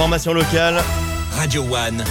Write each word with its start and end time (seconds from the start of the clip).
Information 0.00 0.32
locale. 0.32 0.82
Radio 1.36 1.62
One, 1.62 2.02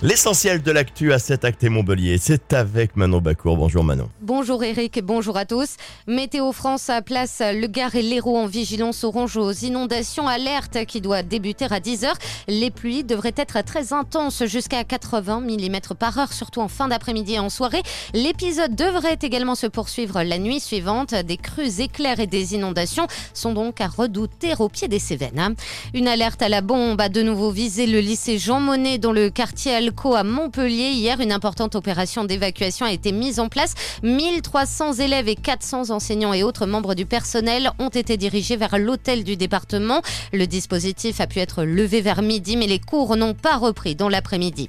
L'essentiel 0.00 0.62
de 0.62 0.70
l'actu 0.70 1.12
à 1.12 1.18
7 1.18 1.44
Acte 1.44 1.64
et 1.64 1.68
Montbellier, 1.68 2.18
c'est 2.20 2.52
avec 2.52 2.94
Manon 2.94 3.20
Bacour. 3.20 3.56
Bonjour 3.56 3.82
Manon. 3.82 4.08
Bonjour 4.20 4.62
Eric 4.62 5.00
bonjour 5.02 5.36
à 5.36 5.44
tous. 5.44 5.74
Météo 6.06 6.52
France 6.52 6.88
place 7.04 7.42
le 7.42 7.66
Gard 7.66 7.96
et 7.96 8.02
l'Hérault 8.02 8.38
en 8.38 8.46
vigilance 8.46 9.02
orange 9.02 9.36
aux 9.36 9.50
inondations. 9.50 10.28
Alerte 10.28 10.84
qui 10.86 11.00
doit 11.00 11.24
débuter 11.24 11.64
à 11.64 11.80
10h. 11.80 12.12
Les 12.46 12.70
pluies 12.70 13.02
devraient 13.02 13.34
être 13.36 13.64
très 13.64 13.92
intenses 13.92 14.44
jusqu'à 14.44 14.84
80 14.84 15.40
mm 15.40 15.96
par 15.98 16.18
heure, 16.18 16.32
surtout 16.32 16.60
en 16.60 16.68
fin 16.68 16.86
d'après-midi 16.86 17.34
et 17.34 17.38
en 17.40 17.48
soirée. 17.48 17.82
L'épisode 18.14 18.76
devrait 18.76 19.18
également 19.20 19.56
se 19.56 19.66
poursuivre 19.66 20.22
la 20.22 20.38
nuit 20.38 20.60
suivante. 20.60 21.12
Des 21.12 21.38
crues 21.38 21.80
éclairs 21.80 22.20
et 22.20 22.28
des 22.28 22.54
inondations 22.54 23.08
sont 23.34 23.52
donc 23.52 23.80
à 23.80 23.88
redouter 23.88 24.54
au 24.60 24.68
pied 24.68 24.86
des 24.86 25.00
Cévennes. 25.00 25.56
Une 25.92 26.06
alerte 26.06 26.40
à 26.40 26.48
la 26.48 26.60
bombe 26.60 27.00
a 27.00 27.08
de 27.08 27.22
nouveau 27.22 27.50
visé 27.50 27.88
le 27.88 27.98
lycée 27.98 28.38
Jean 28.38 28.60
Monnet 28.60 28.98
dans 28.98 29.12
le 29.12 29.30
quartier 29.40 29.74
Alco 29.74 30.14
à 30.14 30.22
Montpellier. 30.22 30.90
Hier, 30.90 31.18
une 31.18 31.32
importante 31.32 31.74
opération 31.74 32.24
d'évacuation 32.24 32.84
a 32.84 32.92
été 32.92 33.10
mise 33.10 33.40
en 33.40 33.48
place. 33.48 33.72
1300 34.02 34.92
élèves 34.96 35.28
et 35.28 35.34
400 35.34 35.88
enseignants 35.88 36.34
et 36.34 36.42
autres 36.42 36.66
membres 36.66 36.94
du 36.94 37.06
personnel 37.06 37.70
ont 37.78 37.88
été 37.88 38.18
dirigés 38.18 38.56
vers 38.56 38.78
l'hôtel 38.78 39.24
du 39.24 39.38
département. 39.38 40.02
Le 40.34 40.46
dispositif 40.46 41.22
a 41.22 41.26
pu 41.26 41.38
être 41.38 41.64
levé 41.64 42.02
vers 42.02 42.20
midi, 42.20 42.58
mais 42.58 42.66
les 42.66 42.80
cours 42.80 43.16
n'ont 43.16 43.32
pas 43.32 43.56
repris 43.56 43.94
dans 43.94 44.10
l'après-midi. 44.10 44.68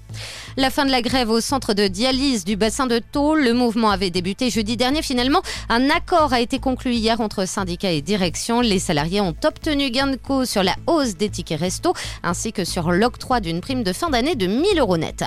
La 0.55 0.70
fin 0.70 0.85
de 0.85 0.91
la 0.91 1.02
grève 1.02 1.30
au 1.30 1.41
centre 1.41 1.73
de 1.73 1.89
dialyse 1.89 2.45
du 2.45 2.55
bassin 2.55 2.88
de 2.88 2.99
Tôle. 2.99 3.44
Le 3.44 3.53
mouvement 3.53 3.89
avait 3.89 4.09
débuté 4.09 4.49
jeudi 4.49 4.77
dernier. 4.77 5.02
Finalement, 5.02 5.41
un 5.67 5.89
accord 5.89 6.31
a 6.31 6.39
été 6.39 6.59
conclu 6.59 6.94
hier 6.94 7.19
entre 7.19 7.45
syndicats 7.45 7.91
et 7.91 8.02
direction. 8.02 8.61
Les 8.61 8.80
salariés 8.80 9.19
ont 9.19 9.35
obtenu 9.44 9.91
gain 9.91 10.08
de 10.08 10.16
cause 10.16 10.49
sur 10.49 10.63
la 10.63 10.77
hausse 10.88 11.17
des 11.17 11.30
tickets 11.30 11.59
resto 11.59 11.94
ainsi 12.23 12.53
que 12.53 12.63
sur 12.63 12.91
l'octroi 12.91 13.41
d'une 13.41 13.59
prime 13.59 13.83
de 13.83 13.91
fin 13.91 14.09
d'année 14.09 14.35
de 14.35 14.47
1000 14.52 14.80
euros 14.80 14.98
net. 14.98 15.23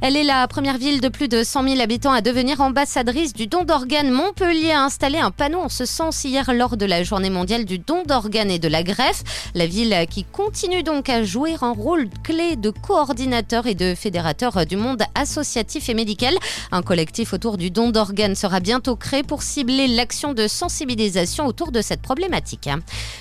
Elle 0.00 0.16
est 0.16 0.24
la 0.24 0.46
première 0.48 0.78
ville 0.78 1.00
de 1.00 1.08
plus 1.08 1.28
de 1.28 1.42
100 1.44 1.68
000 1.68 1.80
habitants 1.80 2.12
à 2.12 2.20
devenir 2.20 2.60
ambassadrice 2.60 3.32
du 3.32 3.46
don 3.46 3.64
d'organes. 3.64 4.10
Montpellier 4.10 4.72
a 4.72 4.84
installé 4.84 5.18
un 5.18 5.30
panneau 5.30 5.60
en 5.60 5.68
ce 5.68 5.84
sens 5.84 6.24
hier 6.24 6.52
lors 6.54 6.76
de 6.76 6.86
la 6.86 7.02
journée 7.02 7.30
mondiale 7.30 7.64
du 7.64 7.78
don 7.78 8.02
d'organes 8.06 8.50
et 8.50 8.58
de 8.58 8.68
la 8.68 8.82
greffe. 8.82 9.22
La 9.54 9.66
ville 9.66 9.94
qui 10.08 10.24
continue 10.24 10.82
donc 10.82 11.08
à 11.08 11.24
jouer 11.24 11.56
un 11.60 11.72
rôle 11.72 12.08
clé 12.22 12.56
de 12.56 12.70
coordinateur 12.70 13.66
et 13.66 13.74
de 13.74 13.94
fédérateur 13.94 14.64
du 14.66 14.76
monde 14.76 15.02
associatif 15.14 15.88
et 15.88 15.94
médical. 15.94 16.34
Un 16.72 16.82
collectif 16.82 17.32
autour 17.32 17.56
du 17.56 17.70
don 17.70 17.90
d'organes 17.90 18.34
sera 18.34 18.60
bientôt 18.60 18.96
créé 18.96 19.22
pour 19.22 19.42
cibler 19.42 19.88
l'action 19.88 20.32
de 20.32 20.46
sensibilisation 20.46 21.46
autour 21.46 21.72
de 21.72 21.82
cette 21.82 22.02
problématique. 22.02 22.68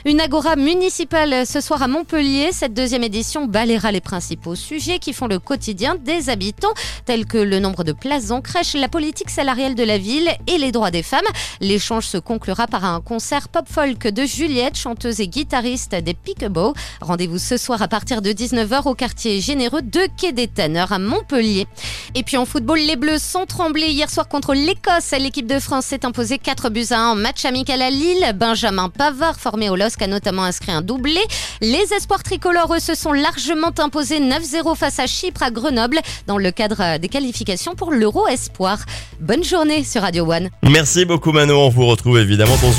Une 0.06 0.22
agora 0.22 0.56
municipale 0.56 1.46
ce 1.46 1.62
soir 1.62 1.82
à 1.82 1.88
Montpellier. 1.88 2.50
Cette 2.52 2.74
deuxième 2.74 3.04
édition 3.04 3.46
balayera 3.46 3.92
les 3.92 4.02
principaux 4.02 4.56
sujets 4.56 5.00
qui 5.00 5.14
font 5.14 5.28
le 5.28 5.39
quotidien 5.40 5.96
des 5.96 6.30
habitants, 6.30 6.74
tels 7.06 7.26
que 7.26 7.38
le 7.38 7.60
nombre 7.60 7.84
de 7.84 7.92
places 7.92 8.32
en 8.32 8.42
crèche, 8.42 8.74
la 8.74 8.88
politique 8.88 9.30
salariale 9.30 9.76
de 9.76 9.84
la 9.84 9.98
ville 9.98 10.30
et 10.48 10.58
les 10.58 10.72
droits 10.72 10.92
des 10.92 11.04
femmes. 11.04 11.22
L'échange 11.62 12.06
se 12.06 12.18
conclura 12.18 12.68
par 12.68 12.86
un 12.86 13.02
concert 13.02 13.50
pop-folk 13.50 14.08
de 14.08 14.26
Juliette, 14.26 14.78
chanteuse 14.78 15.20
et 15.20 15.28
guitariste 15.28 15.96
des 15.96 16.14
Peekaboo. 16.14 16.74
Rendez-vous 17.02 17.38
ce 17.38 17.58
soir 17.58 17.82
à 17.82 17.88
partir 17.88 18.22
de 18.22 18.32
19h 18.32 18.88
au 18.88 18.96
quartier 18.96 19.42
généreux 19.42 19.82
de 19.82 20.08
Quai 20.18 20.32
des 20.32 20.48
Tanneurs 20.48 20.92
à 20.92 21.00
Montpellier. 21.00 21.68
Et 22.16 22.24
puis 22.24 22.38
en 22.38 22.46
football, 22.46 22.80
les 22.80 22.96
Bleus 22.96 23.20
sont 23.20 23.46
tremblés 23.46 23.90
hier 23.90 24.10
soir 24.10 24.28
contre 24.28 24.54
l'Écosse. 24.54 25.12
L'équipe 25.20 25.48
de 25.48 25.60
France 25.60 25.86
s'est 25.86 26.06
imposée 26.06 26.38
4 26.38 26.70
buts 26.70 26.88
à 26.92 27.00
1 27.00 27.12
en 27.12 27.16
match 27.16 27.46
amical 27.46 27.82
à 27.82 27.90
Lille. 27.90 28.34
Benjamin 28.36 28.90
Pavard, 28.90 29.40
formé 29.40 29.70
au 29.70 29.76
LOSC, 29.76 30.02
a 30.02 30.08
notamment 30.08 30.44
inscrit 30.44 30.72
un 30.72 30.82
doublé. 30.82 31.22
Les 31.62 31.94
espoirs 31.94 32.24
tricolores, 32.24 32.70
se 32.80 32.94
sont 32.94 33.14
largement 33.14 33.72
imposés 33.80 34.20
9-0 34.20 34.76
face 34.76 35.00
à 35.00 35.08
Chypre 35.08 35.29
à 35.42 35.52
Grenoble 35.52 36.00
dans 36.28 36.38
le 36.38 36.52
cadre 36.52 36.98
des 36.98 37.10
qualifications 37.10 37.76
pour 37.76 37.92
l'Euro 37.92 38.28
Espoir. 38.28 38.80
Bonne 39.20 39.44
journée 39.44 39.84
sur 39.84 40.02
Radio 40.02 40.30
One. 40.30 40.50
Merci 40.64 41.06
beaucoup 41.06 41.32
Manon. 41.32 41.66
On 41.66 41.70
vous 41.70 41.86
retrouve 41.86 42.20
évidemment 42.20 42.56
dans 42.62 42.72
une 42.72 42.78